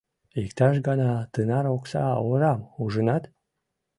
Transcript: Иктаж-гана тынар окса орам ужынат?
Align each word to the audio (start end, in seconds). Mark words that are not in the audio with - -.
Иктаж-гана 0.43 1.11
тынар 1.33 1.65
окса 1.75 2.03
орам 2.31 2.59
ужынат? 2.83 3.23